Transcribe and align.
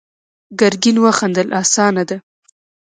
ګرګين 0.59 0.97
وخندل: 1.03 1.47
اسانه 1.61 2.03
ده. 2.09 2.17